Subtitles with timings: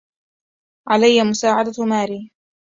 [0.89, 2.31] علي مساعدة ماري.